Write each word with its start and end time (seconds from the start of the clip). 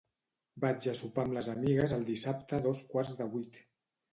Vaig 0.63 0.87
a 0.91 0.93
sopar 0.99 1.25
amb 1.29 1.35
les 1.39 1.49
amigues 1.53 1.93
el 1.99 2.07
dissabte 2.09 2.59
a 2.59 2.65
dos 2.69 2.83
quarts 2.95 3.17
de 3.21 3.29
vuit. 3.37 3.63